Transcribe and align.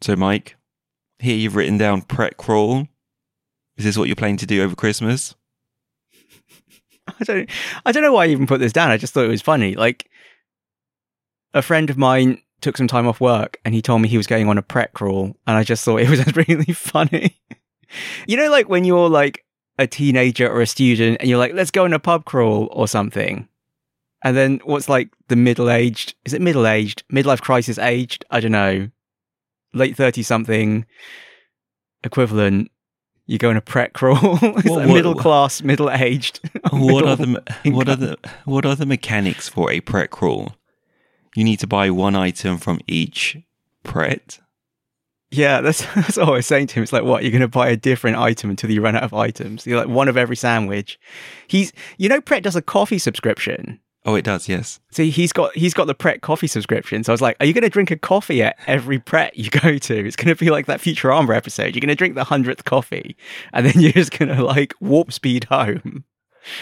So, 0.00 0.14
Mike, 0.16 0.56
here 1.18 1.36
you've 1.36 1.56
written 1.56 1.78
down 1.78 2.02
Pret 2.02 2.36
Crawl. 2.36 2.86
Is 3.76 3.84
this 3.84 3.96
what 3.96 4.08
you're 4.08 4.16
planning 4.16 4.36
to 4.38 4.46
do 4.46 4.62
over 4.62 4.74
Christmas? 4.74 5.34
I 7.20 7.24
don't 7.24 7.50
I 7.86 7.92
don't 7.92 8.02
know 8.02 8.12
why 8.12 8.24
I 8.24 8.28
even 8.28 8.46
put 8.46 8.60
this 8.60 8.72
down. 8.72 8.90
I 8.90 8.96
just 8.96 9.14
thought 9.14 9.24
it 9.24 9.28
was 9.28 9.42
funny. 9.42 9.74
Like 9.74 10.08
a 11.54 11.62
friend 11.62 11.88
of 11.90 11.96
mine 11.96 12.42
took 12.60 12.76
some 12.76 12.88
time 12.88 13.06
off 13.06 13.20
work 13.20 13.58
and 13.64 13.74
he 13.74 13.80
told 13.80 14.02
me 14.02 14.08
he 14.08 14.16
was 14.16 14.26
going 14.26 14.48
on 14.48 14.58
a 14.58 14.62
Pret 14.62 14.92
crawl 14.92 15.36
and 15.46 15.56
I 15.56 15.62
just 15.62 15.84
thought 15.84 16.00
it 16.00 16.10
was 16.10 16.36
really 16.48 16.72
funny. 16.72 17.36
you 18.26 18.36
know 18.36 18.50
like 18.50 18.68
when 18.68 18.84
you're 18.84 19.08
like 19.08 19.44
a 19.78 19.86
teenager 19.86 20.48
or 20.48 20.60
a 20.60 20.66
student 20.66 21.18
and 21.20 21.30
you're 21.30 21.38
like 21.38 21.54
let's 21.54 21.70
go 21.70 21.84
on 21.84 21.92
a 21.92 21.98
pub 21.98 22.24
crawl 22.24 22.68
or 22.72 22.88
something. 22.88 23.48
And 24.22 24.36
then 24.36 24.60
what's 24.64 24.88
like 24.88 25.10
the 25.28 25.36
middle-aged 25.36 26.16
is 26.24 26.34
it 26.34 26.42
middle-aged, 26.42 27.04
midlife 27.12 27.40
crisis 27.40 27.78
aged, 27.78 28.24
I 28.30 28.40
don't 28.40 28.50
know. 28.50 28.90
Late 29.74 29.96
30 29.96 30.22
something 30.22 30.86
equivalent 32.04 32.70
you 33.26 33.36
go 33.36 33.50
on 33.50 33.56
a 33.58 33.60
Pret 33.60 33.92
crawl. 33.92 34.16
it's 34.42 34.42
What- 34.42 34.64
like 34.64 34.64
what- 34.88 34.94
middle 34.94 35.14
class, 35.14 35.62
middle 35.62 35.90
aged. 35.90 36.40
what 36.72 37.04
are 37.06 37.16
the 37.16 37.26
me- 37.26 37.70
what 37.72 37.88
are 37.88 37.96
the 37.96 38.16
what 38.46 38.64
are 38.64 38.74
the 38.74 38.86
mechanics 38.86 39.48
for 39.48 39.70
a 39.70 39.80
Pret 39.80 40.10
Crawl? 40.10 40.54
You 41.36 41.44
need 41.44 41.58
to 41.60 41.66
buy 41.66 41.90
one 41.90 42.16
item 42.16 42.56
from 42.56 42.80
each 42.86 43.36
Pret. 43.84 44.40
Yeah, 45.30 45.60
that's 45.60 45.82
that's 45.94 46.16
what 46.16 46.28
I 46.28 46.32
was 46.32 46.46
saying 46.46 46.68
to 46.68 46.76
him. 46.76 46.82
It's 46.82 46.92
like, 46.92 47.04
what? 47.04 47.22
You're 47.22 47.30
going 47.32 47.42
to 47.42 47.48
buy 47.48 47.68
a 47.68 47.76
different 47.76 48.16
item 48.16 48.48
until 48.48 48.70
you 48.70 48.80
run 48.80 48.96
out 48.96 49.02
of 49.02 49.12
items. 49.12 49.66
You're 49.66 49.78
like 49.78 49.88
one 49.88 50.08
of 50.08 50.16
every 50.16 50.36
sandwich. 50.36 50.98
He's, 51.48 51.70
you 51.98 52.08
know, 52.08 52.22
Pret 52.22 52.42
does 52.42 52.56
a 52.56 52.62
coffee 52.62 52.98
subscription. 52.98 53.78
Oh, 54.08 54.14
it 54.14 54.24
does. 54.24 54.48
Yes. 54.48 54.80
So 54.90 55.02
he's 55.04 55.32
got 55.34 55.54
he's 55.54 55.74
got 55.74 55.86
the 55.86 55.94
Pret 55.94 56.22
coffee 56.22 56.46
subscription. 56.46 57.04
So 57.04 57.12
I 57.12 57.14
was 57.14 57.20
like, 57.20 57.36
are 57.40 57.46
you 57.46 57.52
going 57.52 57.62
to 57.62 57.68
drink 57.68 57.90
a 57.90 57.96
coffee 57.96 58.42
at 58.42 58.56
every 58.66 58.98
Pret 58.98 59.36
you 59.36 59.50
go 59.62 59.76
to? 59.76 60.06
It's 60.06 60.16
going 60.16 60.34
to 60.34 60.44
be 60.44 60.50
like 60.50 60.64
that 60.66 60.80
Futurama 60.80 61.36
episode. 61.36 61.74
You're 61.74 61.80
going 61.82 61.88
to 61.88 61.94
drink 61.94 62.14
the 62.14 62.24
hundredth 62.24 62.64
coffee, 62.64 63.16
and 63.52 63.66
then 63.66 63.74
you're 63.82 63.92
just 63.92 64.18
going 64.18 64.34
to 64.34 64.42
like 64.42 64.72
warp 64.80 65.12
speed 65.12 65.44
home. 65.44 66.04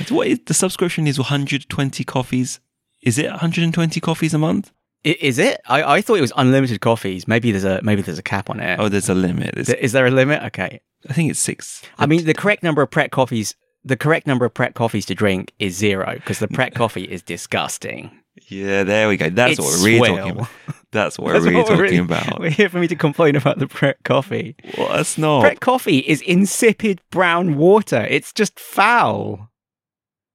So 0.06 0.16
what 0.16 0.26
is 0.26 0.40
the 0.44 0.54
subscription? 0.54 1.06
Is 1.06 1.18
120 1.18 2.02
coffees? 2.04 2.58
Is 3.02 3.18
it 3.18 3.30
120 3.30 4.00
coffees 4.00 4.34
a 4.34 4.38
month? 4.38 4.72
I- 5.04 5.16
Is 5.20 5.38
it? 5.38 5.60
I, 5.68 5.84
I 5.98 6.00
thought 6.00 6.18
it 6.18 6.22
was 6.22 6.32
unlimited 6.36 6.80
coffees. 6.80 7.28
Maybe 7.28 7.52
there's 7.52 7.62
a 7.62 7.80
maybe 7.82 8.02
there's 8.02 8.18
a 8.18 8.22
cap 8.24 8.50
on 8.50 8.58
it. 8.58 8.80
Oh, 8.80 8.88
there's 8.88 9.08
a 9.08 9.14
limit. 9.14 9.54
There's, 9.54 9.68
Is 9.70 9.92
there 9.92 10.06
a 10.06 10.10
limit? 10.10 10.42
Okay. 10.44 10.80
I 11.08 11.12
think 11.12 11.30
it's 11.30 11.38
six. 11.38 11.82
I 11.98 12.06
mean, 12.06 12.24
the 12.24 12.34
correct 12.34 12.64
number 12.64 12.82
of 12.82 12.90
Pret 12.90 13.12
coffees, 13.12 13.54
the 13.86 13.96
correct 13.96 14.26
number 14.26 14.44
of 14.44 14.52
Pret 14.52 14.74
coffees 14.74 15.06
to 15.06 15.14
drink 15.14 15.52
is 15.58 15.76
zero 15.76 16.14
because 16.16 16.38
the 16.40 16.48
Pret 16.48 16.74
coffee 16.80 17.04
is 17.04 17.22
disgusting. 17.22 18.10
yeah, 18.48 18.82
there 18.84 19.08
we 19.08 19.16
go. 19.16 19.30
That's 19.30 19.52
It's 19.52 19.60
what 19.60 19.78
we're 19.78 19.84
really 19.86 20.08
talking 20.18 20.30
about. 20.32 20.48
That's 20.92 21.18
what 21.18 21.32
That's 21.32 21.44
we're 21.44 21.50
really 21.50 21.62
what 21.62 21.68
we're 21.70 21.76
talking 21.76 21.82
really- 21.82 21.96
about. 21.98 22.40
We're 22.40 22.50
here 22.60 22.68
for 22.68 22.78
me 22.78 22.88
to 22.88 22.96
complain 22.96 23.36
about 23.36 23.58
the 23.58 23.66
Pret 23.68 23.96
coffee. 24.04 24.56
What 24.76 24.98
a 24.98 25.04
snob. 25.04 25.42
Pret 25.42 25.60
coffee 25.60 25.98
is 25.98 26.20
insipid 26.22 27.00
brown 27.10 27.56
water. 27.56 28.06
It's 28.08 28.32
just 28.32 28.58
foul. 28.58 29.50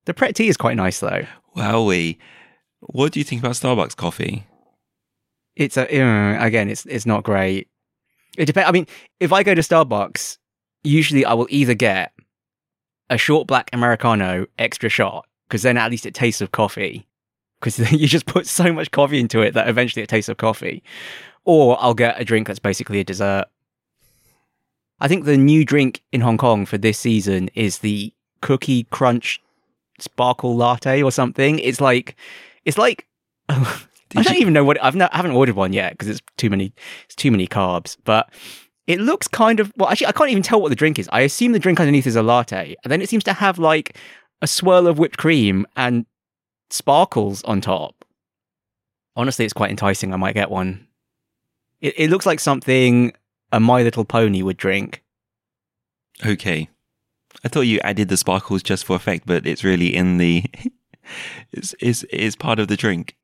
The 0.05 0.13
Pret 0.13 0.35
tea 0.35 0.47
is 0.47 0.57
quite 0.57 0.77
nice 0.77 0.99
though. 0.99 1.25
Wowie. 1.55 2.17
What 2.79 3.11
do 3.11 3.19
you 3.19 3.23
think 3.23 3.41
about 3.41 3.53
Starbucks 3.53 3.95
coffee? 3.95 4.45
It's 5.55 5.77
a 5.77 5.83
uh, 5.83 6.43
again, 6.43 6.69
it's 6.69 6.85
it's 6.85 7.05
not 7.05 7.23
great. 7.23 7.67
It 8.37 8.45
depends. 8.45 8.69
I 8.69 8.71
mean, 8.71 8.87
if 9.19 9.33
I 9.33 9.43
go 9.43 9.53
to 9.53 9.61
Starbucks, 9.61 10.37
usually 10.83 11.25
I 11.25 11.33
will 11.33 11.47
either 11.49 11.73
get 11.73 12.11
a 13.11 13.17
short 13.17 13.45
black 13.45 13.69
americano 13.73 14.47
extra 14.57 14.89
shot 14.89 15.27
because 15.47 15.61
then 15.61 15.77
at 15.77 15.91
least 15.91 16.07
it 16.07 16.15
tastes 16.15 16.41
of 16.41 16.51
coffee 16.51 17.05
because 17.61 17.91
you 17.91 18.07
just 18.07 18.25
put 18.25 18.47
so 18.47 18.73
much 18.73 18.91
coffee 18.91 19.19
into 19.19 19.41
it 19.41 19.53
that 19.53 19.69
eventually 19.69 20.03
it 20.03 20.09
tastes 20.09 20.29
of 20.29 20.37
coffee, 20.37 20.83
or 21.45 21.81
I'll 21.81 21.93
get 21.93 22.19
a 22.19 22.25
drink 22.25 22.47
that's 22.47 22.59
basically 22.59 22.99
a 22.99 23.03
dessert. 23.03 23.45
I 24.99 25.07
think 25.07 25.25
the 25.25 25.37
new 25.37 25.65
drink 25.65 26.03
in 26.11 26.21
Hong 26.21 26.37
Kong 26.37 26.65
for 26.65 26.77
this 26.77 26.99
season 26.99 27.49
is 27.55 27.79
the 27.79 28.13
cookie 28.41 28.83
crunch 28.85 29.41
sparkle 29.99 30.55
latte 30.55 31.01
or 31.01 31.11
something. 31.11 31.59
It's 31.59 31.81
like 31.81 32.15
it's 32.65 32.77
like 32.77 33.07
I 33.49 34.23
don't 34.23 34.37
even 34.37 34.53
know 34.53 34.63
what 34.63 34.83
I've 34.83 34.95
not, 34.95 35.13
I 35.13 35.17
haven't 35.17 35.31
ordered 35.31 35.55
one 35.55 35.73
yet 35.73 35.93
because 35.93 36.07
it's 36.07 36.21
too 36.37 36.49
many 36.49 36.73
it's 37.05 37.15
too 37.15 37.31
many 37.31 37.47
carbs. 37.47 37.97
But 38.03 38.29
it 38.87 38.99
looks 38.99 39.27
kind 39.27 39.59
of 39.59 39.71
well. 39.77 39.89
Actually, 39.89 40.07
I 40.07 40.11
can't 40.11 40.29
even 40.29 40.43
tell 40.43 40.61
what 40.61 40.69
the 40.69 40.75
drink 40.75 40.99
is. 40.99 41.09
I 41.11 41.21
assume 41.21 41.51
the 41.51 41.59
drink 41.59 41.79
underneath 41.79 42.07
is 42.07 42.15
a 42.15 42.23
latte, 42.23 42.75
and 42.83 42.91
then 42.91 43.01
it 43.01 43.09
seems 43.09 43.23
to 43.25 43.33
have 43.33 43.59
like 43.59 43.97
a 44.41 44.47
swirl 44.47 44.87
of 44.87 44.97
whipped 44.97 45.17
cream 45.17 45.65
and 45.75 46.05
sparkles 46.69 47.43
on 47.43 47.61
top. 47.61 48.05
Honestly, 49.15 49.45
it's 49.45 49.53
quite 49.53 49.69
enticing. 49.71 50.13
I 50.13 50.17
might 50.17 50.35
get 50.35 50.49
one. 50.49 50.87
It, 51.81 51.93
it 51.97 52.09
looks 52.09 52.25
like 52.25 52.39
something 52.39 53.13
a 53.51 53.59
My 53.59 53.83
Little 53.83 54.05
Pony 54.05 54.41
would 54.41 54.57
drink. 54.57 55.03
Okay. 56.25 56.69
I 57.43 57.47
thought 57.47 57.61
you 57.61 57.79
added 57.79 58.09
the 58.09 58.17
sparkles 58.17 58.63
just 58.63 58.85
for 58.85 58.95
effect, 58.95 59.25
but 59.25 59.45
it's 59.45 59.63
really 59.63 59.95
in 59.95 60.17
the. 60.17 60.45
it's, 61.51 61.75
it's, 61.79 62.05
it's 62.09 62.35
part 62.35 62.59
of 62.59 62.67
the 62.67 62.77
drink. 62.77 63.15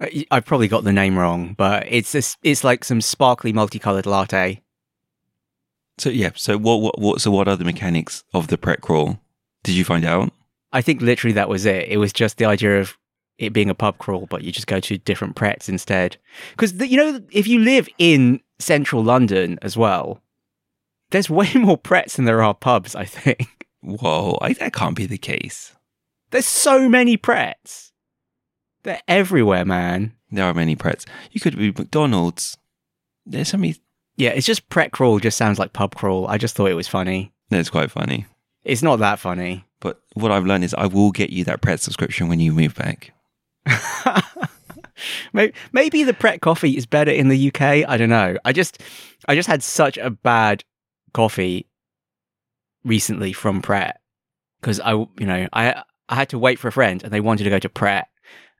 I- 0.00 0.26
I've 0.30 0.44
probably 0.44 0.68
got 0.68 0.84
the 0.84 0.92
name 0.92 1.18
wrong, 1.18 1.54
but 1.54 1.84
it's 1.88 2.12
this, 2.12 2.36
it's 2.42 2.64
like 2.64 2.84
some 2.84 3.00
sparkly 3.00 3.52
multicolored 3.52 4.06
latte. 4.06 4.62
So 5.98 6.10
yeah. 6.10 6.30
So 6.34 6.56
what? 6.58 6.80
What? 6.80 6.98
what 6.98 7.20
so 7.20 7.30
what 7.30 7.48
are 7.48 7.56
the 7.56 7.64
mechanics 7.64 8.24
of 8.32 8.48
the 8.48 8.58
Pret 8.58 8.80
crawl? 8.80 9.20
Did 9.62 9.74
you 9.74 9.84
find 9.84 10.04
out? 10.04 10.32
I 10.72 10.82
think 10.82 11.00
literally 11.00 11.32
that 11.34 11.48
was 11.48 11.66
it. 11.66 11.88
It 11.88 11.96
was 11.96 12.12
just 12.12 12.36
the 12.36 12.44
idea 12.44 12.80
of 12.80 12.96
it 13.38 13.52
being 13.52 13.70
a 13.70 13.74
pub 13.74 13.98
crawl, 13.98 14.26
but 14.26 14.42
you 14.42 14.52
just 14.52 14.66
go 14.66 14.80
to 14.80 14.98
different 14.98 15.36
prets 15.36 15.68
instead. 15.68 16.16
Because 16.50 16.72
you 16.88 16.96
know, 16.96 17.20
if 17.30 17.46
you 17.46 17.60
live 17.60 17.88
in 17.98 18.40
central 18.58 19.02
London 19.02 19.58
as 19.62 19.76
well, 19.76 20.20
there's 21.10 21.30
way 21.40 21.50
more 21.54 21.78
prets 21.78 22.16
than 22.16 22.24
there 22.24 22.42
are 22.42 22.54
pubs. 22.54 22.94
I 22.94 23.04
think 23.04 23.66
Whoa! 23.80 24.38
I, 24.40 24.52
that 24.54 24.72
can't 24.72 24.96
be 24.96 25.06
the 25.06 25.18
case. 25.18 25.74
there's 26.30 26.46
so 26.46 26.88
many 26.88 27.16
prets. 27.16 27.92
They're 28.82 29.02
everywhere, 29.08 29.64
man. 29.64 30.14
There 30.30 30.44
are 30.44 30.54
many 30.54 30.76
Prets. 30.76 31.04
You 31.32 31.40
could 31.40 31.56
be 31.56 31.72
McDonald's. 31.72 32.56
There's 33.24 33.48
so 33.48 33.58
many. 33.58 33.76
Yeah, 34.18 34.30
it's 34.30 34.46
just 34.46 34.68
pret 34.68 34.90
crawl. 34.90 35.20
Just 35.20 35.38
sounds 35.38 35.58
like 35.58 35.72
pub 35.72 35.94
crawl. 35.94 36.26
I 36.26 36.38
just 36.38 36.54
thought 36.56 36.70
it 36.70 36.74
was 36.74 36.88
funny. 36.88 37.32
No, 37.50 37.58
it's 37.58 37.70
quite 37.70 37.90
funny. 37.90 38.26
It's 38.64 38.82
not 38.82 38.98
that 38.98 39.20
funny. 39.20 39.64
But 39.80 40.00
what 40.14 40.32
I've 40.32 40.44
learned 40.44 40.64
is 40.64 40.74
I 40.74 40.86
will 40.86 41.12
get 41.12 41.30
you 41.30 41.44
that 41.44 41.62
Pret 41.62 41.80
subscription 41.80 42.28
when 42.28 42.40
you 42.40 42.52
move 42.52 42.74
back. 42.74 43.12
maybe, 45.32 45.54
maybe 45.72 46.02
the 46.02 46.12
Pret 46.12 46.40
coffee 46.40 46.76
is 46.76 46.84
better 46.84 47.12
in 47.12 47.28
the 47.28 47.48
UK. 47.48 47.88
I 47.88 47.96
don't 47.96 48.08
know. 48.08 48.36
I 48.44 48.52
just 48.52 48.82
I 49.28 49.36
just 49.36 49.48
had 49.48 49.62
such 49.62 49.96
a 49.98 50.10
bad 50.10 50.64
coffee 51.14 51.66
recently 52.84 53.32
from 53.32 53.62
Pret 53.62 54.00
because 54.60 54.80
I 54.80 54.92
you 54.92 55.08
know 55.20 55.48
I 55.52 55.82
I 56.08 56.14
had 56.16 56.30
to 56.30 56.38
wait 56.38 56.58
for 56.58 56.66
a 56.66 56.72
friend 56.72 57.04
and 57.04 57.12
they 57.12 57.20
wanted 57.20 57.44
to 57.44 57.50
go 57.50 57.58
to 57.60 57.68
Pret 57.68 58.08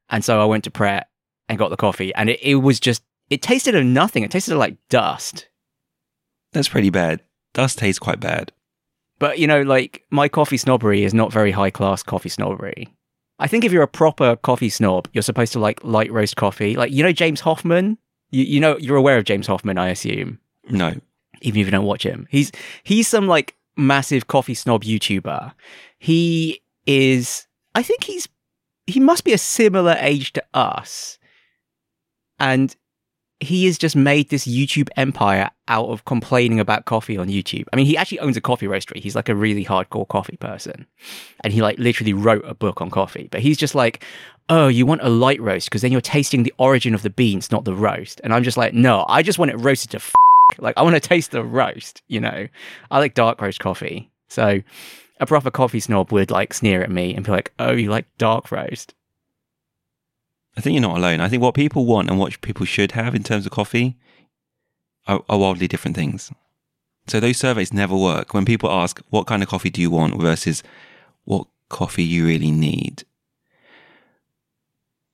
and 0.08 0.24
so 0.24 0.40
I 0.40 0.44
went 0.44 0.64
to 0.64 0.70
Pret 0.70 1.08
and 1.48 1.58
got 1.58 1.70
the 1.70 1.76
coffee 1.76 2.14
and 2.14 2.30
it, 2.30 2.38
it 2.42 2.56
was 2.56 2.78
just 2.78 3.02
it 3.30 3.42
tasted 3.42 3.74
of 3.74 3.84
nothing. 3.84 4.22
It 4.22 4.30
tasted 4.30 4.52
of 4.52 4.58
like 4.58 4.76
dust. 4.88 5.48
That's 6.52 6.68
pretty 6.68 6.90
bad. 6.90 7.20
Does 7.54 7.74
taste 7.74 8.00
quite 8.00 8.20
bad. 8.20 8.52
But 9.18 9.38
you 9.38 9.46
know, 9.46 9.62
like 9.62 10.04
my 10.10 10.28
coffee 10.28 10.56
snobbery 10.56 11.02
is 11.04 11.12
not 11.14 11.32
very 11.32 11.50
high 11.50 11.70
class 11.70 12.02
coffee 12.02 12.28
snobbery. 12.28 12.88
I 13.40 13.46
think 13.46 13.64
if 13.64 13.72
you're 13.72 13.82
a 13.82 13.88
proper 13.88 14.36
coffee 14.36 14.68
snob, 14.68 15.08
you're 15.12 15.22
supposed 15.22 15.52
to 15.52 15.58
like 15.58 15.82
light 15.84 16.10
roast 16.12 16.36
coffee. 16.36 16.76
Like 16.76 16.92
you 16.92 17.02
know 17.02 17.12
James 17.12 17.40
Hoffmann. 17.40 17.98
You 18.30 18.44
you 18.44 18.60
know 18.60 18.76
you're 18.78 18.96
aware 18.96 19.16
of 19.18 19.24
James 19.24 19.46
Hoffmann, 19.46 19.78
I 19.78 19.88
assume, 19.88 20.38
No. 20.68 20.92
even 21.40 21.60
if 21.60 21.66
you 21.66 21.70
don't 21.70 21.86
watch 21.86 22.02
him. 22.04 22.26
He's 22.30 22.52
he's 22.82 23.08
some 23.08 23.26
like 23.26 23.56
massive 23.76 24.26
coffee 24.26 24.54
snob 24.54 24.84
YouTuber. 24.84 25.52
He 25.98 26.60
is. 26.86 27.46
I 27.74 27.82
think 27.82 28.04
he's 28.04 28.28
he 28.86 29.00
must 29.00 29.24
be 29.24 29.32
a 29.32 29.38
similar 29.38 29.96
age 29.98 30.32
to 30.34 30.44
us, 30.54 31.18
and 32.38 32.74
he 33.40 33.66
has 33.66 33.78
just 33.78 33.94
made 33.94 34.30
this 34.30 34.46
YouTube 34.46 34.88
empire 34.96 35.50
out 35.68 35.88
of 35.88 36.04
complaining 36.04 36.58
about 36.58 36.86
coffee 36.86 37.16
on 37.16 37.28
YouTube. 37.28 37.66
I 37.72 37.76
mean, 37.76 37.86
he 37.86 37.96
actually 37.96 38.18
owns 38.18 38.36
a 38.36 38.40
coffee 38.40 38.66
roastery. 38.66 39.00
He's 39.00 39.14
like 39.14 39.28
a 39.28 39.34
really 39.34 39.64
hardcore 39.64 40.08
coffee 40.08 40.36
person. 40.36 40.86
And 41.44 41.52
he 41.52 41.62
like 41.62 41.78
literally 41.78 42.12
wrote 42.12 42.44
a 42.44 42.54
book 42.54 42.80
on 42.80 42.90
coffee. 42.90 43.28
But 43.30 43.40
he's 43.40 43.56
just 43.56 43.76
like, 43.76 44.04
oh, 44.48 44.66
you 44.66 44.86
want 44.86 45.02
a 45.02 45.08
light 45.08 45.40
roast 45.40 45.68
because 45.68 45.82
then 45.82 45.92
you're 45.92 46.00
tasting 46.00 46.42
the 46.42 46.54
origin 46.58 46.94
of 46.94 47.02
the 47.02 47.10
beans, 47.10 47.52
not 47.52 47.64
the 47.64 47.74
roast. 47.74 48.20
And 48.24 48.34
I'm 48.34 48.42
just 48.42 48.56
like, 48.56 48.74
no, 48.74 49.04
I 49.08 49.22
just 49.22 49.38
want 49.38 49.52
it 49.52 49.56
roasted 49.56 49.92
to 49.92 49.98
f- 49.98 50.14
like 50.58 50.76
I 50.76 50.82
want 50.82 50.94
to 50.94 51.00
taste 51.00 51.30
the 51.30 51.44
roast, 51.44 52.02
you 52.08 52.20
know. 52.20 52.48
I 52.90 52.98
like 52.98 53.14
dark 53.14 53.40
roast 53.40 53.60
coffee. 53.60 54.10
So 54.28 54.62
a 55.20 55.26
proper 55.26 55.50
coffee 55.50 55.80
snob 55.80 56.12
would 56.12 56.30
like 56.30 56.54
sneer 56.54 56.82
at 56.82 56.90
me 56.90 57.14
and 57.14 57.24
be 57.24 57.30
like, 57.30 57.52
oh, 57.58 57.72
you 57.72 57.90
like 57.90 58.06
dark 58.18 58.50
roast. 58.50 58.94
I 60.58 60.60
think 60.60 60.74
you're 60.74 60.82
not 60.82 60.96
alone. 60.96 61.20
I 61.20 61.28
think 61.28 61.40
what 61.40 61.54
people 61.54 61.86
want 61.86 62.10
and 62.10 62.18
what 62.18 62.40
people 62.40 62.66
should 62.66 62.90
have 62.92 63.14
in 63.14 63.22
terms 63.22 63.46
of 63.46 63.52
coffee 63.52 63.96
are, 65.06 65.22
are 65.28 65.38
wildly 65.38 65.68
different 65.68 65.94
things. 65.94 66.32
So 67.06 67.20
those 67.20 67.36
surveys 67.36 67.72
never 67.72 67.96
work. 67.96 68.34
When 68.34 68.44
people 68.44 68.68
ask, 68.68 69.00
what 69.10 69.28
kind 69.28 69.40
of 69.40 69.48
coffee 69.48 69.70
do 69.70 69.80
you 69.80 69.88
want 69.88 70.20
versus 70.20 70.64
what 71.24 71.46
coffee 71.68 72.02
you 72.02 72.26
really 72.26 72.50
need? 72.50 73.04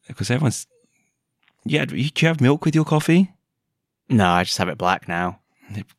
Because 0.08 0.30
everyone's, 0.30 0.66
yeah, 1.66 1.84
do 1.84 1.94
you 1.94 2.10
have 2.22 2.40
milk 2.40 2.64
with 2.64 2.74
your 2.74 2.86
coffee? 2.86 3.30
No, 4.08 4.26
I 4.26 4.44
just 4.44 4.56
have 4.56 4.70
it 4.70 4.78
black 4.78 5.06
now. 5.08 5.40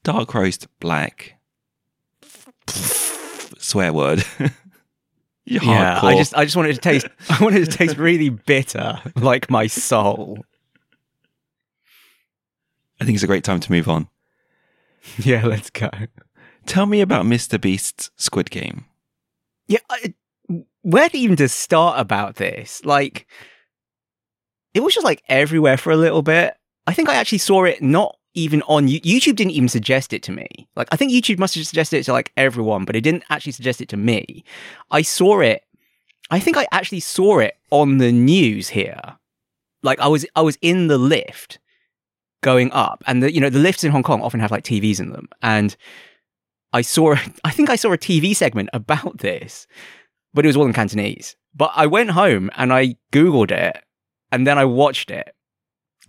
Dark 0.04 0.34
roast 0.34 0.68
black. 0.80 1.36
Swear 2.66 3.94
word. 3.94 4.24
You're 5.46 5.64
Yeah, 5.64 6.00
hardcore. 6.00 6.04
I 6.04 6.18
just 6.18 6.36
I 6.36 6.44
just 6.44 6.56
wanted 6.56 6.74
to 6.74 6.82
taste 6.82 7.08
I 7.30 7.44
wanted 7.44 7.70
to 7.70 7.78
taste 7.78 7.98
really 7.98 8.30
bitter, 8.30 9.00
like 9.16 9.50
my 9.50 9.68
soul. 9.68 10.44
I 13.00 13.06
think 13.06 13.16
it's 13.16 13.24
a 13.24 13.28
great 13.28 13.44
time 13.44 13.60
to 13.60 13.72
move 13.72 13.88
on. 13.88 14.08
Yeah, 15.20 15.46
let's 15.46 15.70
go. 15.70 15.92
Tell 16.66 16.88
me 16.88 17.00
about 17.00 17.28
Mr. 17.28 17.62
Beast's 17.62 18.10
Squid 18.16 18.50
Game. 18.50 18.86
Yeah, 19.68 19.78
I, 19.88 20.16
where 20.82 21.10
to 21.10 21.18
even 21.18 21.36
to 21.36 21.48
start 21.48 22.00
about 22.00 22.38
this? 22.38 22.84
Like, 22.84 23.28
it 24.74 24.80
was 24.80 24.96
just 24.96 25.06
like 25.06 25.22
everywhere 25.30 25.78
for 25.78 25.92
a 25.92 25.96
little 25.96 26.24
bit. 26.24 26.56
I 26.88 26.94
think 26.94 27.08
I 27.08 27.16
actually 27.16 27.38
saw 27.38 27.66
it 27.66 27.84
not 27.84 28.18
even 28.36 28.62
on 28.64 28.88
YouTube. 28.88 29.36
Didn't 29.36 29.52
even 29.52 29.70
suggest 29.70 30.14
it 30.14 30.24
to 30.24 30.32
me. 30.32 30.48
Like, 30.76 30.88
I 30.92 30.96
think 30.96 31.12
YouTube 31.12 31.40
must 31.40 31.56
have 31.56 31.66
suggested 31.66 31.98
it 31.98 32.04
to 32.04 32.14
like 32.14 32.32
everyone, 32.38 32.86
but 32.86 32.96
it 32.96 33.02
didn't 33.02 33.24
actually 33.30 33.54
suggest 33.54 33.82
it 33.82 33.90
to 33.90 33.98
me. 33.98 34.44
I 34.92 35.02
saw 35.02 35.40
it. 35.40 35.64
I 36.32 36.40
think 36.40 36.58
I 36.58 36.68
actually 36.72 37.00
saw 37.00 37.40
it 37.40 37.56
on 37.72 37.98
the 37.98 38.12
news 38.12 38.70
here. 38.70 39.18
Like, 39.82 40.00
I 40.00 40.08
was 40.08 40.26
I 40.36 40.42
was 40.42 40.58
in 40.62 40.88
the 40.88 40.98
lift 40.98 41.60
going 42.42 42.72
up, 42.72 43.04
and 43.08 43.24
the 43.24 43.34
you 43.34 43.42
know 43.42 43.50
the 43.50 43.60
lifts 43.60 43.84
in 43.84 43.92
Hong 43.92 44.04
Kong 44.04 44.22
often 44.22 44.40
have 44.40 44.52
like 44.52 44.64
TVs 44.64 45.00
in 45.00 45.12
them, 45.12 45.30
and 45.42 45.76
I 46.76 46.82
saw, 46.82 47.16
I 47.44 47.52
think 47.52 47.70
I 47.70 47.78
saw 47.78 47.94
a 47.94 47.98
TV 47.98 48.36
segment 48.36 48.70
about 48.74 49.20
this, 49.20 49.66
but 50.34 50.46
it 50.46 50.50
was 50.50 50.58
all 50.58 50.66
in 50.66 50.74
Cantonese. 50.74 51.36
But 51.56 51.72
I 51.74 51.88
went 51.88 52.12
home 52.12 52.52
and 52.58 52.74
I 52.74 52.98
Googled 53.14 53.52
it 53.52 53.82
and 54.32 54.46
then 54.46 54.58
I 54.58 54.66
watched 54.66 55.10
it. 55.10 55.34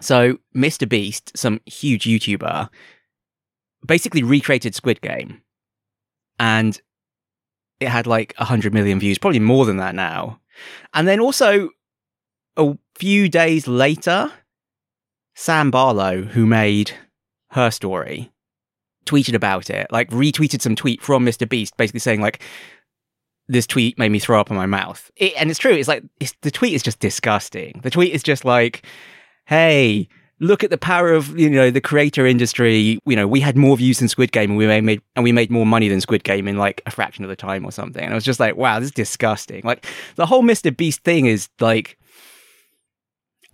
So, 0.00 0.38
Mr. 0.54 0.88
Beast, 0.88 1.37
some 1.37 1.60
huge 1.66 2.04
YouTuber, 2.04 2.69
basically 3.87 4.22
recreated 4.22 4.75
Squid 4.75 5.00
Game. 5.00 5.40
And 6.38 6.81
it 7.81 7.88
had 7.88 8.06
like 8.06 8.34
100 8.38 8.75
million 8.75 9.00
views, 9.00 9.19
probably 9.19 9.40
more 9.40 9.64
than 9.64 9.78
that 9.78 9.94
now. 9.94 10.40
And 10.94 11.06
then 11.06 11.20
also, 11.20 11.70
a 12.56 12.76
few 12.94 13.28
days 13.28 13.66
later, 13.69 14.32
Sam 15.34 15.70
Barlow, 15.70 16.22
who 16.22 16.46
made 16.46 16.92
her 17.50 17.70
story, 17.70 18.32
tweeted 19.04 19.34
about 19.34 19.70
it, 19.70 19.87
like 19.90 20.10
retweeted 20.10 20.60
some 20.60 20.75
tweet 20.75 21.02
from 21.02 21.25
Mr. 21.25 21.49
Beast, 21.49 21.76
basically 21.76 22.00
saying 22.00 22.20
like, 22.20 22.42
"This 23.46 23.66
tweet 23.66 23.99
made 23.99 24.10
me 24.10 24.19
throw 24.19 24.40
up 24.40 24.50
in 24.50 24.56
my 24.56 24.66
mouth." 24.66 25.10
It, 25.16 25.34
and 25.37 25.50
it's 25.50 25.58
true. 25.58 25.72
It's 25.72 25.88
like 25.88 26.02
it's, 26.20 26.34
the 26.42 26.50
tweet 26.50 26.75
is 26.75 26.82
just 26.82 27.00
disgusting. 27.00 27.81
The 27.82 27.90
tweet 27.90 28.12
is 28.12 28.22
just 28.22 28.44
like, 28.44 28.84
"Hey." 29.46 30.08
Look 30.38 30.62
at 30.62 30.69
the 30.69 30.76
power 30.76 31.14
of 31.14 31.38
you 31.38 31.48
know 31.48 31.70
the 31.70 31.81
creator 31.81 32.26
industry. 32.26 33.00
You 33.06 33.16
know 33.16 33.26
we 33.26 33.40
had 33.40 33.56
more 33.56 33.75
views 33.75 34.00
than 34.00 34.08
Squid 34.08 34.32
Game, 34.32 34.50
and 34.50 34.58
we 34.58 34.66
made 34.66 35.00
and 35.14 35.25
we 35.25 35.32
made 35.32 35.50
more 35.50 35.64
money 35.64 35.88
than 35.88 36.02
Squid 36.02 36.25
Game 36.25 36.46
in 36.46 36.58
like 36.58 36.82
a 36.84 36.90
fraction 36.90 37.25
of 37.25 37.31
the 37.31 37.37
time 37.37 37.64
or 37.64 37.72
something. 37.72 38.02
And 38.02 38.12
I 38.12 38.14
was 38.14 38.22
just 38.22 38.38
like, 38.38 38.54
wow, 38.54 38.78
this 38.78 38.88
is 38.88 38.93
disgusting. 38.93 39.62
Like 39.64 39.87
the 40.16 40.26
whole 40.26 40.43
Mr. 40.43 40.76
Beast 40.76 41.02
thing 41.04 41.25
is 41.25 41.48
like, 41.58 41.96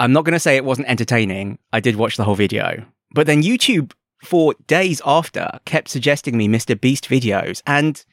I'm 0.01 0.13
not 0.13 0.25
going 0.25 0.33
to 0.33 0.41
say 0.41 0.57
it 0.57 0.65
wasn't 0.65 0.89
entertaining. 0.89 1.61
I 1.73 1.79
did 1.79 1.95
watch 1.95 2.17
the 2.17 2.25
whole 2.25 2.35
video, 2.35 2.85
but 3.13 3.29
then 3.29 3.45
YouTube 3.45 3.93
for 4.25 4.55
days 4.67 5.01
after 5.07 5.61
kept 5.67 5.89
suggesting 5.89 6.37
me 6.37 6.49
Mr. 6.49 6.81
Beast 6.81 7.09
videos 7.09 7.63
and 7.65 8.05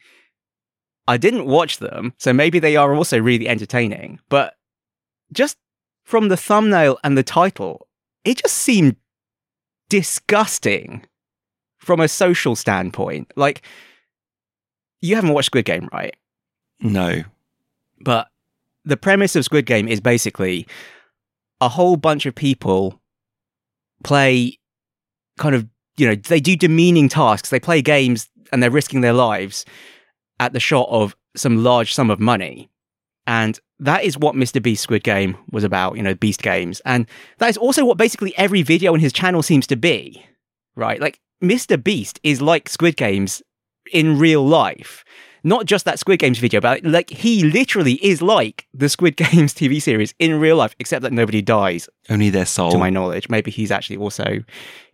I 1.07 1.17
didn't 1.17 1.47
watch 1.47 1.77
them, 1.79 2.13
so 2.19 2.33
maybe 2.33 2.59
they 2.59 2.75
are 2.75 2.93
also 2.93 3.19
really 3.19 3.47
entertaining, 3.47 4.19
but 4.29 4.53
just 5.33 5.57
from 6.09 6.27
the 6.27 6.37
thumbnail 6.37 6.97
and 7.03 7.15
the 7.15 7.21
title, 7.21 7.87
it 8.25 8.37
just 8.37 8.55
seemed 8.55 8.95
disgusting 9.89 11.05
from 11.77 11.99
a 11.99 12.07
social 12.07 12.55
standpoint. 12.55 13.31
Like 13.35 13.61
you 15.01 15.13
haven't 15.13 15.33
watched 15.33 15.45
Squid 15.45 15.65
Game, 15.65 15.87
right? 15.93 16.15
No. 16.79 17.21
But 18.01 18.27
the 18.85 18.97
premise 18.97 19.35
of 19.35 19.45
Squid 19.45 19.67
Game 19.67 19.87
is 19.87 20.01
basically 20.01 20.65
a 21.61 21.69
whole 21.69 21.95
bunch 21.95 22.25
of 22.25 22.33
people 22.33 22.99
play 24.03 24.57
kind 25.37 25.53
of, 25.53 25.67
you 25.97 26.07
know, 26.07 26.15
they 26.15 26.39
do 26.39 26.55
demeaning 26.55 27.07
tasks. 27.07 27.51
They 27.51 27.59
play 27.59 27.83
games 27.83 28.27
and 28.51 28.63
they're 28.63 28.71
risking 28.71 29.01
their 29.01 29.13
lives 29.13 29.63
at 30.39 30.53
the 30.53 30.59
shot 30.59 30.87
of 30.89 31.15
some 31.35 31.63
large 31.63 31.93
sum 31.93 32.09
of 32.09 32.19
money. 32.19 32.67
And 33.29 33.59
that 33.77 34.03
is 34.03 34.17
what 34.17 34.33
Mr. 34.33 34.59
Beast 34.61 34.81
Squid 34.81 35.03
Game 35.03 35.37
was 35.51 35.63
about, 35.63 35.95
you 35.95 36.01
know, 36.01 36.15
Beast 36.15 36.41
Games. 36.41 36.81
And 36.83 37.05
that 37.37 37.47
is 37.47 37.57
also 37.57 37.85
what 37.85 37.95
basically 37.95 38.35
every 38.39 38.63
video 38.63 38.91
on 38.91 38.99
his 38.99 39.13
channel 39.13 39.43
seems 39.43 39.67
to 39.67 39.75
be, 39.75 40.25
right? 40.75 40.99
Like, 40.99 41.19
Mr. 41.41 41.81
Beast 41.81 42.19
is 42.23 42.41
like 42.41 42.67
Squid 42.67 42.97
Games 42.97 43.43
in 43.93 44.17
real 44.17 44.43
life. 44.43 45.05
Not 45.43 45.67
just 45.67 45.85
that 45.85 45.99
Squid 45.99 46.17
Games 46.19 46.39
video, 46.39 46.59
but 46.59 46.83
like 46.83 47.11
he 47.11 47.43
literally 47.43 48.03
is 48.03 48.19
like 48.23 48.67
the 48.73 48.89
Squid 48.89 49.15
Games 49.31 49.53
TV 49.53 49.79
series 49.79 50.15
in 50.17 50.39
real 50.39 50.57
life, 50.57 50.75
except 50.79 51.03
that 51.03 51.13
nobody 51.13 51.43
dies, 51.43 51.87
Only 52.09 52.31
their 52.31 52.47
soul. 52.47 52.71
to 52.71 52.79
my 52.79 52.89
knowledge. 52.89 53.29
Maybe 53.29 53.51
he's 53.51 53.69
actually 53.69 53.97
also 53.97 54.39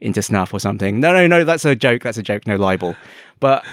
into 0.01 0.21
snuff 0.21 0.53
or 0.53 0.59
something. 0.59 0.99
No, 0.99 1.13
no, 1.13 1.25
no, 1.25 1.45
that's 1.45 1.63
a 1.63 1.73
joke. 1.73 2.03
That's 2.03 2.17
a 2.17 2.23
joke. 2.23 2.45
No 2.45 2.57
libel. 2.57 2.97
But 3.39 3.63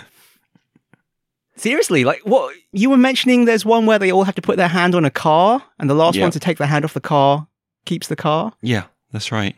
seriously, 1.63 2.05
like 2.05 2.21
what 2.25 2.55
you 2.73 2.91
were 2.91 2.97
mentioning, 2.97 3.45
there's 3.47 3.65
one 3.65 3.87
where 3.87 3.99
they 3.99 4.11
all 4.13 4.25
have 4.25 4.35
to 4.35 4.43
put 4.43 4.57
their 4.57 4.69
hand 4.69 4.95
on 4.95 5.05
a 5.05 5.11
car, 5.11 5.63
and 5.79 5.89
the 5.89 5.95
last 5.95 6.17
Yeah. 6.17 6.23
one 6.25 6.33
to 6.33 6.41
take 6.41 6.59
their 6.59 6.67
hand 6.67 6.85
off 6.85 6.95
the 6.95 7.01
car 7.01 7.47
keeps 7.85 8.09
the 8.09 8.17
car. 8.17 8.53
yeah, 8.63 8.85
that's 9.13 9.33
right. 9.33 9.57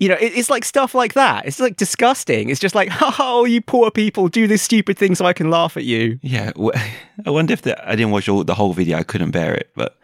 You 0.00 0.08
know, 0.08 0.14
it, 0.14 0.32
it's 0.36 0.48
like 0.48 0.64
stuff 0.64 0.94
like 0.94 1.14
that. 1.14 1.44
It's 1.46 1.58
like 1.58 1.76
disgusting. 1.76 2.50
It's 2.50 2.60
just 2.60 2.74
like, 2.76 2.88
oh, 3.18 3.44
you 3.44 3.60
poor 3.60 3.90
people, 3.90 4.28
do 4.28 4.46
this 4.46 4.62
stupid 4.62 4.96
thing 4.96 5.16
so 5.16 5.24
I 5.26 5.32
can 5.32 5.50
laugh 5.50 5.76
at 5.76 5.84
you. 5.84 6.20
Yeah. 6.22 6.52
w- 6.52 6.70
I 7.26 7.30
wonder 7.30 7.52
if 7.52 7.62
the, 7.62 7.74
I 7.88 7.96
didn't 7.96 8.12
watch 8.12 8.28
all, 8.28 8.44
the 8.44 8.54
whole 8.54 8.72
video. 8.74 8.96
I 8.96 9.02
couldn't 9.02 9.32
bear 9.32 9.54
it. 9.54 9.70
But 9.74 9.98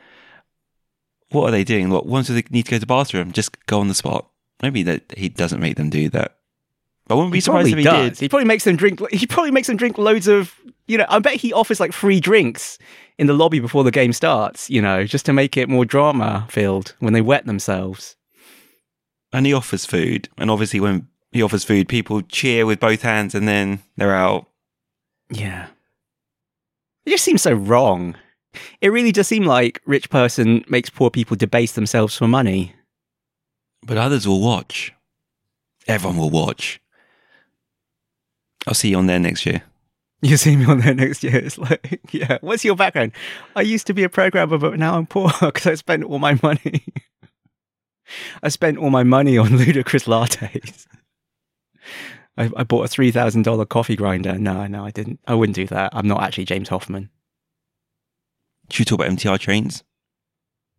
what 1.30 1.44
are 1.48 1.52
they 1.52 1.62
doing? 1.62 1.90
What 1.90 2.06
once 2.06 2.26
they 2.26 2.42
need 2.50 2.64
to 2.64 2.70
go 2.72 2.76
to 2.76 2.80
the 2.80 2.86
bathroom, 2.86 3.30
just 3.30 3.64
go 3.66 3.78
on 3.78 3.86
the 3.88 3.94
spot. 3.94 4.28
Maybe 4.62 4.82
that 4.82 5.14
he 5.16 5.28
doesn't 5.28 5.60
make 5.60 5.76
them 5.76 5.90
do 5.90 6.08
that. 6.10 6.38
I 7.08 7.14
wouldn't 7.14 7.32
be 7.32 7.40
surprised 7.40 7.68
if 7.68 7.78
he 7.78 7.84
does. 7.84 8.12
did. 8.12 8.20
He 8.20 8.28
probably 8.28 8.46
makes 8.46 8.64
them 8.64 8.76
drink. 8.76 9.00
He 9.10 9.26
probably 9.26 9.50
makes 9.50 9.66
them 9.66 9.76
drink 9.76 9.98
loads 9.98 10.26
of. 10.26 10.54
You 10.86 10.98
know, 10.98 11.06
I 11.08 11.18
bet 11.18 11.34
he 11.34 11.52
offers 11.52 11.80
like 11.80 11.92
free 11.92 12.20
drinks 12.20 12.78
in 13.18 13.26
the 13.26 13.32
lobby 13.32 13.58
before 13.58 13.84
the 13.84 13.90
game 13.90 14.12
starts. 14.12 14.70
You 14.70 14.80
know, 14.80 15.04
just 15.04 15.26
to 15.26 15.32
make 15.32 15.56
it 15.56 15.68
more 15.68 15.84
drama 15.84 16.46
filled 16.50 16.94
when 17.00 17.12
they 17.12 17.20
wet 17.20 17.46
themselves. 17.46 18.16
And 19.32 19.46
he 19.46 19.52
offers 19.52 19.84
food. 19.84 20.28
And 20.38 20.50
obviously, 20.50 20.80
when 20.80 21.08
he 21.32 21.42
offers 21.42 21.64
food, 21.64 21.88
people 21.88 22.22
cheer 22.22 22.64
with 22.64 22.80
both 22.80 23.02
hands, 23.02 23.34
and 23.34 23.46
then 23.48 23.80
they're 23.96 24.14
out. 24.14 24.46
Yeah, 25.30 25.68
it 27.04 27.10
just 27.10 27.24
seems 27.24 27.42
so 27.42 27.52
wrong. 27.52 28.16
It 28.80 28.88
really 28.88 29.12
does 29.12 29.26
seem 29.26 29.44
like 29.44 29.80
rich 29.84 30.08
person 30.10 30.64
makes 30.68 30.88
poor 30.88 31.10
people 31.10 31.36
debase 31.36 31.72
themselves 31.72 32.16
for 32.16 32.28
money. 32.28 32.74
But 33.82 33.98
others 33.98 34.26
will 34.26 34.40
watch. 34.40 34.92
Everyone 35.86 36.18
will 36.18 36.30
watch. 36.30 36.80
I'll 38.66 38.74
see 38.74 38.90
you 38.90 38.96
on 38.96 39.06
there 39.06 39.18
next 39.18 39.46
year. 39.46 39.62
You 40.22 40.38
see 40.38 40.56
me 40.56 40.64
on 40.64 40.80
there 40.80 40.94
next 40.94 41.22
year. 41.22 41.36
It's 41.36 41.58
like, 41.58 42.00
yeah, 42.10 42.38
what's 42.40 42.64
your 42.64 42.76
background? 42.76 43.12
I 43.54 43.60
used 43.60 43.86
to 43.88 43.94
be 43.94 44.04
a 44.04 44.08
programmer, 44.08 44.56
but 44.56 44.78
now 44.78 44.96
I'm 44.96 45.06
poor 45.06 45.30
because 45.40 45.66
I 45.66 45.74
spent 45.74 46.04
all 46.04 46.18
my 46.18 46.38
money. 46.42 46.84
I 48.42 48.48
spent 48.48 48.78
all 48.78 48.90
my 48.90 49.02
money 49.02 49.36
on 49.36 49.56
ludicrous 49.56 50.04
lattes. 50.04 50.86
I, 52.36 52.50
I 52.56 52.64
bought 52.64 52.84
a 52.84 52.88
three 52.88 53.10
thousand 53.10 53.42
dollar 53.42 53.66
coffee 53.66 53.96
grinder. 53.96 54.38
No, 54.38 54.66
no, 54.66 54.84
I 54.84 54.90
didn't. 54.90 55.20
I 55.26 55.34
wouldn't 55.34 55.56
do 55.56 55.66
that. 55.66 55.90
I'm 55.94 56.08
not 56.08 56.22
actually 56.22 56.46
James 56.46 56.68
Hoffmann. 56.68 57.10
Should 58.70 58.80
we 58.80 58.84
talk 58.86 59.00
about 59.00 59.16
MTR 59.16 59.38
trains? 59.38 59.84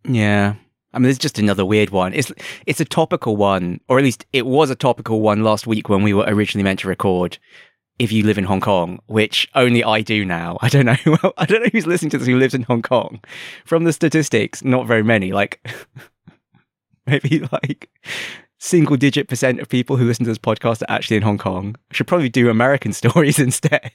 Yeah. 0.03 0.55
I 0.91 0.99
mean, 0.99 1.09
it's 1.09 1.19
just 1.19 1.37
another 1.39 1.65
weird 1.65 1.89
one. 1.89 2.13
It's 2.13 2.31
it's 2.65 2.79
a 2.79 2.85
topical 2.85 3.35
one, 3.35 3.81
or 3.89 3.97
at 3.97 4.03
least 4.03 4.25
it 4.33 4.45
was 4.45 4.69
a 4.69 4.75
topical 4.75 5.21
one 5.21 5.43
last 5.43 5.67
week 5.67 5.89
when 5.89 6.03
we 6.03 6.13
were 6.13 6.25
originally 6.25 6.63
meant 6.63 6.79
to 6.79 6.87
record. 6.87 7.37
If 7.97 8.11
you 8.11 8.25
live 8.25 8.37
in 8.37 8.43
Hong 8.43 8.59
Kong, 8.59 8.99
which 9.07 9.49
only 9.55 9.83
I 9.83 10.01
do 10.01 10.25
now, 10.25 10.57
I 10.61 10.69
don't 10.69 10.85
know. 10.85 10.93
Who, 10.93 11.17
I 11.37 11.45
don't 11.45 11.63
know 11.63 11.69
who's 11.71 11.87
listening 11.87 12.11
to 12.11 12.17
this 12.17 12.27
who 12.27 12.37
lives 12.37 12.53
in 12.53 12.63
Hong 12.63 12.81
Kong. 12.81 13.21
From 13.65 13.83
the 13.83 13.93
statistics, 13.93 14.63
not 14.63 14.87
very 14.87 15.03
many. 15.03 15.31
Like 15.31 15.65
maybe 17.07 17.47
like 17.51 17.89
single 18.57 18.97
digit 18.97 19.27
percent 19.27 19.59
of 19.59 19.69
people 19.69 19.97
who 19.97 20.05
listen 20.05 20.25
to 20.25 20.31
this 20.31 20.37
podcast 20.37 20.81
are 20.81 20.91
actually 20.91 21.17
in 21.17 21.23
Hong 21.23 21.37
Kong. 21.37 21.75
I 21.91 21.93
should 21.93 22.07
probably 22.07 22.29
do 22.29 22.49
American 22.49 22.93
stories 23.01 23.39
instead. 23.39 23.91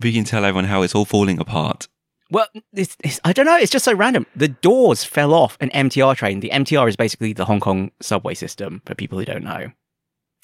We 0.00 0.12
can 0.12 0.24
tell 0.24 0.44
everyone 0.44 0.66
how 0.66 0.82
it's 0.82 0.94
all 0.94 1.04
falling 1.04 1.40
apart. 1.40 1.88
Well, 2.30 2.46
it's, 2.72 2.96
it's, 3.02 3.20
I 3.24 3.32
don't 3.32 3.46
know. 3.46 3.56
It's 3.56 3.72
just 3.72 3.86
so 3.86 3.94
random. 3.94 4.26
The 4.36 4.48
doors 4.48 5.02
fell 5.02 5.32
off 5.32 5.56
an 5.60 5.70
MTR 5.70 6.14
train. 6.14 6.40
The 6.40 6.50
MTR 6.50 6.88
is 6.88 6.96
basically 6.96 7.32
the 7.32 7.46
Hong 7.46 7.58
Kong 7.58 7.90
subway 8.00 8.34
system 8.34 8.82
for 8.84 8.94
people 8.94 9.18
who 9.18 9.24
don't 9.24 9.44
know. 9.44 9.70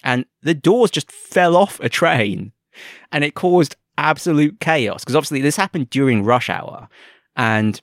And 0.05 0.25
the 0.43 0.55
doors 0.55 0.93
just 0.93 1.11
fell 1.11 1.57
off 1.57 1.81
a 1.81 1.89
train 1.89 2.53
and 3.11 3.25
it 3.25 3.35
caused 3.35 3.75
absolute 3.99 4.61
chaos 4.61 5.03
because 5.03 5.17
obviously 5.17 5.41
this 5.41 5.57
happened 5.57 5.91
during 5.91 6.25
rush 6.25 6.49
hour 6.51 6.89
and 7.37 7.81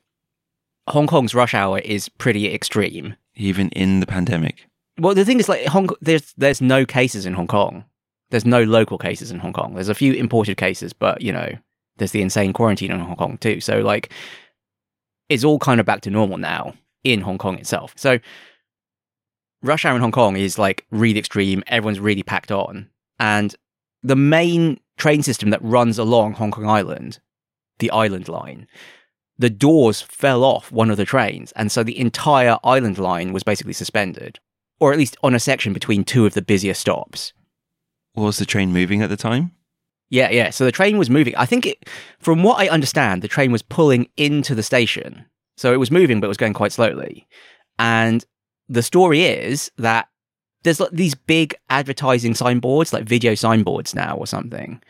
Hong 0.87 1.07
Kong's 1.07 1.35
rush 1.35 1.53
hour 1.53 1.79
is 1.79 2.09
pretty 2.09 2.53
extreme. 2.53 3.15
even 3.35 3.69
in 3.69 3.99
the 3.99 4.07
pandemic. 4.07 4.67
Well, 4.99 5.15
the 5.15 5.25
thing 5.25 5.39
is, 5.39 5.49
like 5.49 5.65
Hong, 5.67 5.89
there's 6.01 6.33
there's 6.37 6.61
no 6.61 6.85
cases 6.85 7.25
in 7.25 7.33
Hong 7.33 7.47
Kong. 7.47 7.85
There's 8.29 8.45
no 8.45 8.63
local 8.63 8.97
cases 8.97 9.31
in 9.31 9.39
Hong 9.39 9.53
Kong. 9.53 9.73
There's 9.73 9.89
a 9.89 9.95
few 9.95 10.13
imported 10.13 10.57
cases, 10.57 10.93
but 10.93 11.21
you 11.21 11.31
know, 11.31 11.49
there's 11.97 12.11
the 12.11 12.21
insane 12.21 12.53
quarantine 12.53 12.91
in 12.91 12.99
Hong 12.99 13.15
Kong 13.15 13.37
too. 13.37 13.59
So 13.59 13.79
like, 13.79 14.11
it's 15.29 15.43
all 15.43 15.59
kind 15.59 15.79
of 15.79 15.85
back 15.85 16.01
to 16.01 16.09
normal 16.09 16.37
now 16.37 16.73
in 17.03 17.21
Hong 17.21 17.37
Kong 17.37 17.57
itself. 17.57 17.93
So 17.97 18.19
rush 19.63 19.85
hour 19.85 19.95
in 19.95 20.01
Hong 20.01 20.11
Kong 20.11 20.35
is 20.35 20.57
like 20.57 20.85
really 20.91 21.19
extreme. 21.19 21.63
Everyone's 21.67 21.99
really 21.99 22.23
packed 22.23 22.51
on, 22.51 22.89
and 23.19 23.55
the 24.03 24.15
main 24.15 24.79
train 24.97 25.23
system 25.23 25.49
that 25.51 25.63
runs 25.63 25.97
along 25.97 26.33
Hong 26.33 26.51
Kong 26.51 26.67
Island, 26.67 27.19
the 27.79 27.91
Island 27.91 28.27
Line, 28.27 28.67
the 29.37 29.49
doors 29.49 30.01
fell 30.01 30.43
off 30.43 30.71
one 30.71 30.89
of 30.89 30.97
the 30.97 31.05
trains, 31.05 31.51
and 31.53 31.71
so 31.71 31.83
the 31.83 31.99
entire 31.99 32.57
Island 32.63 32.97
Line 32.97 33.33
was 33.33 33.43
basically 33.43 33.73
suspended, 33.73 34.39
or 34.79 34.91
at 34.91 34.97
least 34.97 35.17
on 35.23 35.35
a 35.35 35.39
section 35.39 35.73
between 35.73 36.03
two 36.03 36.25
of 36.25 36.33
the 36.33 36.41
busiest 36.41 36.81
stops. 36.81 37.33
Was 38.15 38.37
the 38.37 38.45
train 38.45 38.73
moving 38.73 39.01
at 39.01 39.09
the 39.09 39.17
time? 39.17 39.51
Yeah, 40.09 40.29
yeah. 40.29 40.49
So 40.49 40.65
the 40.65 40.73
train 40.73 40.97
was 40.97 41.09
moving. 41.09 41.33
I 41.37 41.45
think 41.45 41.65
it, 41.65 41.89
from 42.19 42.43
what 42.43 42.59
I 42.59 42.67
understand, 42.67 43.21
the 43.21 43.29
train 43.29 43.51
was 43.51 43.61
pulling 43.61 44.09
into 44.17 44.53
the 44.53 44.61
station. 44.61 45.25
So 45.55 45.73
it 45.73 45.77
was 45.77 45.89
moving, 45.89 46.19
but 46.19 46.25
it 46.25 46.27
was 46.27 46.37
going 46.37 46.53
quite 46.53 46.73
slowly. 46.73 47.27
And 47.79 48.23
the 48.71 48.81
story 48.81 49.23
is 49.25 49.69
that 49.77 50.07
there's 50.63 50.79
like 50.79 50.91
these 50.91 51.15
big 51.15 51.55
advertising 51.69 52.35
signboards, 52.35 52.93
like 52.93 53.03
video 53.03 53.35
signboards 53.35 53.93
now 53.93 54.15
or 54.15 54.25
something. 54.25 54.81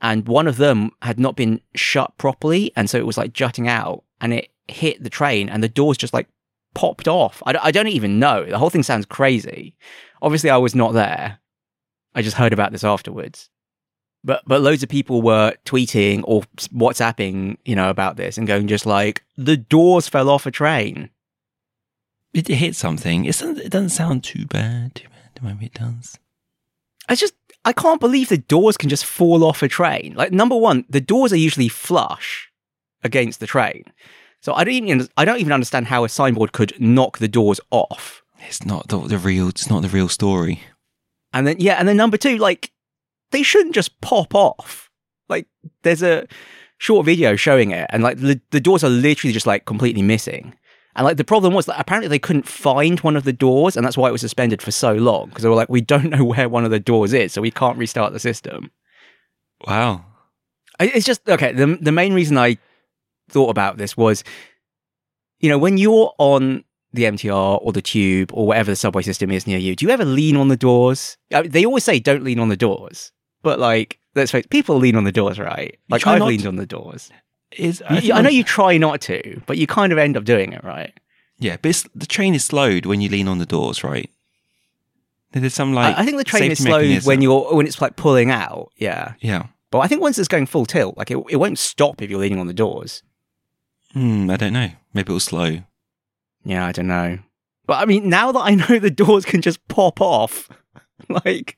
And 0.00 0.26
one 0.26 0.48
of 0.48 0.56
them 0.56 0.90
had 1.00 1.18
not 1.18 1.36
been 1.36 1.60
shut 1.74 2.16
properly. 2.18 2.72
And 2.76 2.90
so 2.90 2.98
it 2.98 3.06
was 3.06 3.16
like 3.16 3.32
jutting 3.32 3.68
out 3.68 4.02
and 4.20 4.34
it 4.34 4.50
hit 4.68 5.02
the 5.02 5.10
train 5.10 5.48
and 5.48 5.62
the 5.62 5.68
doors 5.68 5.96
just 5.96 6.12
like 6.12 6.28
popped 6.74 7.08
off. 7.08 7.42
I, 7.46 7.54
I 7.62 7.70
don't 7.70 7.88
even 7.88 8.18
know. 8.18 8.44
The 8.44 8.58
whole 8.58 8.70
thing 8.70 8.82
sounds 8.82 9.06
crazy. 9.06 9.74
Obviously, 10.20 10.50
I 10.50 10.58
was 10.58 10.74
not 10.74 10.92
there. 10.92 11.38
I 12.14 12.22
just 12.22 12.36
heard 12.36 12.52
about 12.52 12.72
this 12.72 12.84
afterwards. 12.84 13.48
But 14.24 14.42
but 14.46 14.60
loads 14.60 14.82
of 14.82 14.88
people 14.88 15.22
were 15.22 15.54
tweeting 15.64 16.22
or 16.24 16.42
WhatsApping, 16.74 17.56
you 17.64 17.74
know, 17.74 17.90
about 17.90 18.16
this 18.16 18.36
and 18.38 18.46
going 18.46 18.68
just 18.68 18.86
like 18.86 19.24
the 19.36 19.56
doors 19.56 20.08
fell 20.08 20.28
off 20.28 20.46
a 20.46 20.50
train. 20.50 21.10
It 22.34 22.48
hit 22.48 22.76
something. 22.76 23.24
It 23.24 23.38
doesn't, 23.38 23.58
it 23.58 23.70
doesn't 23.70 23.90
sound 23.90 24.24
too 24.24 24.46
bad. 24.46 24.94
Too 24.94 25.08
bad. 25.08 25.42
Maybe 25.42 25.66
it 25.66 25.74
does. 25.74 26.18
I 27.08 27.14
just 27.14 27.34
I 27.64 27.72
can't 27.72 28.00
believe 28.00 28.28
the 28.28 28.38
doors 28.38 28.76
can 28.76 28.88
just 28.88 29.04
fall 29.04 29.44
off 29.44 29.62
a 29.62 29.68
train. 29.68 30.14
Like 30.16 30.32
number 30.32 30.56
one, 30.56 30.84
the 30.88 31.00
doors 31.00 31.32
are 31.32 31.36
usually 31.36 31.68
flush 31.68 32.50
against 33.04 33.40
the 33.40 33.46
train, 33.46 33.84
so 34.40 34.54
I 34.54 34.64
don't 34.64 34.74
even 34.74 35.08
I 35.16 35.24
don't 35.24 35.40
even 35.40 35.52
understand 35.52 35.86
how 35.86 36.04
a 36.04 36.08
signboard 36.08 36.52
could 36.52 36.80
knock 36.80 37.18
the 37.18 37.28
doors 37.28 37.60
off. 37.70 38.22
It's 38.40 38.64
not 38.64 38.88
the, 38.88 38.98
the 38.98 39.18
real. 39.18 39.48
It's 39.48 39.70
not 39.70 39.82
the 39.82 39.88
real 39.88 40.08
story. 40.08 40.60
And 41.32 41.46
then 41.46 41.56
yeah, 41.58 41.74
and 41.74 41.86
then 41.86 41.96
number 41.96 42.16
two, 42.16 42.36
like 42.38 42.72
they 43.30 43.42
shouldn't 43.42 43.74
just 43.74 44.00
pop 44.00 44.34
off. 44.34 44.90
Like 45.28 45.46
there's 45.82 46.02
a 46.02 46.26
short 46.78 47.06
video 47.06 47.36
showing 47.36 47.70
it, 47.70 47.86
and 47.90 48.02
like 48.02 48.18
the, 48.18 48.40
the 48.50 48.60
doors 48.60 48.82
are 48.84 48.90
literally 48.90 49.32
just 49.32 49.46
like 49.46 49.64
completely 49.64 50.02
missing. 50.02 50.54
And 50.94 51.04
like 51.04 51.16
the 51.16 51.24
problem 51.24 51.54
was 51.54 51.66
that 51.66 51.80
apparently 51.80 52.08
they 52.08 52.18
couldn't 52.18 52.46
find 52.46 53.00
one 53.00 53.16
of 53.16 53.24
the 53.24 53.32
doors, 53.32 53.76
and 53.76 53.84
that's 53.84 53.96
why 53.96 54.08
it 54.08 54.12
was 54.12 54.20
suspended 54.20 54.60
for 54.60 54.70
so 54.70 54.92
long 54.94 55.28
because 55.28 55.42
they 55.42 55.48
were 55.48 55.54
like, 55.54 55.70
we 55.70 55.80
don't 55.80 56.10
know 56.10 56.24
where 56.24 56.48
one 56.48 56.64
of 56.64 56.70
the 56.70 56.80
doors 56.80 57.12
is, 57.12 57.32
so 57.32 57.40
we 57.40 57.50
can't 57.50 57.78
restart 57.78 58.12
the 58.12 58.18
system. 58.18 58.70
Wow. 59.66 60.04
It's 60.80 61.06
just 61.06 61.28
okay. 61.28 61.52
The 61.52 61.78
the 61.80 61.92
main 61.92 62.12
reason 62.12 62.36
I 62.36 62.58
thought 63.30 63.50
about 63.50 63.78
this 63.78 63.96
was, 63.96 64.24
you 65.40 65.48
know, 65.48 65.58
when 65.58 65.78
you're 65.78 66.12
on 66.18 66.64
the 66.92 67.04
MTR 67.04 67.58
or 67.62 67.72
the 67.72 67.80
tube 67.80 68.30
or 68.34 68.46
whatever 68.46 68.70
the 68.70 68.76
subway 68.76 69.02
system 69.02 69.30
is 69.30 69.46
near 69.46 69.58
you, 69.58 69.74
do 69.74 69.86
you 69.86 69.90
ever 69.90 70.04
lean 70.04 70.36
on 70.36 70.48
the 70.48 70.56
doors? 70.56 71.16
I 71.32 71.42
mean, 71.42 71.50
they 71.50 71.64
always 71.64 71.84
say 71.84 72.00
don't 72.00 72.24
lean 72.24 72.38
on 72.38 72.48
the 72.48 72.56
doors, 72.56 73.12
but 73.42 73.58
like 73.58 73.98
let's 74.14 74.30
face, 74.30 74.44
it, 74.44 74.50
people 74.50 74.76
lean 74.76 74.96
on 74.96 75.04
the 75.04 75.12
doors, 75.12 75.38
right? 75.38 75.78
Like 75.88 76.06
I've 76.06 76.22
leaned 76.22 76.42
to. 76.42 76.48
on 76.48 76.56
the 76.56 76.66
doors. 76.66 77.10
Is 77.56 77.82
You- 78.02 78.14
I 78.14 78.20
know 78.22 78.30
you 78.30 78.44
try 78.44 78.78
not 78.78 79.00
to, 79.02 79.40
but 79.46 79.58
you 79.58 79.66
kind 79.66 79.92
of 79.92 79.98
end 79.98 80.16
up 80.16 80.24
doing 80.24 80.52
it, 80.52 80.62
right? 80.64 80.92
Yeah, 81.38 81.56
but 81.60 81.70
it's, 81.70 81.84
the 81.94 82.06
train 82.06 82.34
is 82.34 82.44
slowed 82.44 82.86
when 82.86 83.00
you 83.00 83.08
lean 83.08 83.26
on 83.28 83.38
the 83.38 83.46
doors, 83.46 83.82
right? 83.82 84.08
There's 85.32 85.54
some 85.54 85.72
like. 85.74 85.96
I, 85.96 86.02
I 86.02 86.04
think 86.04 86.18
the 86.18 86.24
train 86.24 86.52
is 86.52 86.58
slowed 86.62 86.82
mechanism. 86.82 87.08
when 87.08 87.22
you're 87.22 87.54
when 87.54 87.66
it's 87.66 87.80
like 87.80 87.96
pulling 87.96 88.30
out, 88.30 88.70
yeah. 88.76 89.14
Yeah. 89.20 89.46
But 89.70 89.78
I 89.80 89.88
think 89.88 90.02
once 90.02 90.18
it's 90.18 90.28
going 90.28 90.44
full 90.46 90.66
tilt, 90.66 90.98
like 90.98 91.10
it, 91.10 91.18
it 91.30 91.36
won't 91.36 91.58
stop 91.58 92.02
if 92.02 92.10
you're 92.10 92.20
leaning 92.20 92.38
on 92.38 92.46
the 92.46 92.52
doors. 92.54 93.02
Hmm. 93.94 94.30
I 94.30 94.36
don't 94.36 94.52
know. 94.52 94.70
Maybe 94.92 95.06
it'll 95.08 95.20
slow. 95.20 95.60
Yeah, 96.44 96.66
I 96.66 96.72
don't 96.72 96.86
know. 96.86 97.18
But 97.66 97.80
I 97.80 97.86
mean, 97.86 98.08
now 98.08 98.30
that 98.32 98.40
I 98.40 98.54
know 98.54 98.78
the 98.80 98.90
doors 98.90 99.24
can 99.24 99.40
just 99.40 99.66
pop 99.68 100.00
off, 100.00 100.50
like, 101.08 101.56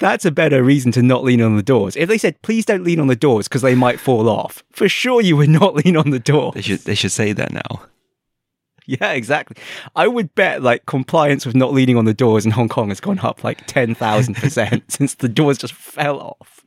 that's 0.00 0.24
a 0.24 0.30
better 0.32 0.64
reason 0.64 0.90
to 0.92 1.02
not 1.02 1.22
lean 1.22 1.40
on 1.40 1.56
the 1.56 1.62
doors. 1.62 1.94
If 1.94 2.08
they 2.08 2.18
said, 2.18 2.42
please 2.42 2.64
don't 2.64 2.82
lean 2.82 2.98
on 2.98 3.06
the 3.06 3.14
doors 3.14 3.46
because 3.46 3.62
they 3.62 3.76
might 3.76 4.00
fall 4.00 4.28
off, 4.28 4.64
for 4.72 4.88
sure 4.88 5.20
you 5.20 5.36
would 5.36 5.48
not 5.60 5.76
lean 5.76 5.96
on 5.96 6.10
the 6.10 6.18
door. 6.18 6.52
They 6.52 6.62
should. 6.62 6.80
They 6.80 6.96
should 6.96 7.12
say 7.12 7.32
that 7.32 7.52
now. 7.52 7.82
Yeah, 8.86 9.12
exactly. 9.12 9.56
I 9.94 10.08
would 10.08 10.34
bet 10.34 10.62
like 10.62 10.86
compliance 10.86 11.46
with 11.46 11.54
not 11.54 11.72
leaning 11.72 11.96
on 11.96 12.06
the 12.06 12.14
doors 12.14 12.44
in 12.44 12.50
Hong 12.50 12.68
Kong 12.68 12.88
has 12.88 12.98
gone 12.98 13.20
up 13.20 13.44
like 13.44 13.68
10,000% 13.68 14.82
since 14.90 15.14
the 15.14 15.28
doors 15.28 15.58
just 15.58 15.74
fell 15.74 16.18
off. 16.18 16.59